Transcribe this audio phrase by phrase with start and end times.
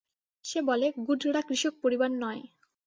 [0.45, 2.41] সে বলে গুডরা কৃষক পরিবার নয়।